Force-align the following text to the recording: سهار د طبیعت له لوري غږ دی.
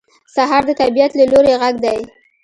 سهار 0.35 0.63
د 0.67 0.71
طبیعت 0.81 1.11
له 1.19 1.25
لوري 1.31 1.53
غږ 1.61 1.75
دی. 1.85 1.99